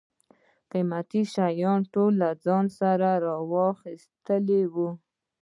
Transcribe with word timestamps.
قیمتي 0.71 1.21
شیان 1.33 1.79
یې 1.83 1.89
ټول 1.93 2.11
له 2.21 2.29
ځان 2.45 2.65
سره 2.79 3.09
را 3.23 3.35
اخیستي 3.73 4.61
و. 4.73 4.75